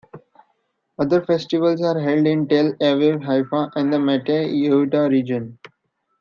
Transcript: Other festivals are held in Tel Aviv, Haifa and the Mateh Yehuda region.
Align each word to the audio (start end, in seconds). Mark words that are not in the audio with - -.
Other 0.97 1.23
festivals 1.23 1.79
are 1.83 1.99
held 1.99 2.25
in 2.25 2.47
Tel 2.47 2.73
Aviv, 2.81 3.23
Haifa 3.23 3.69
and 3.75 3.93
the 3.93 3.97
Mateh 3.99 4.47
Yehuda 4.51 5.07
region. 5.11 5.59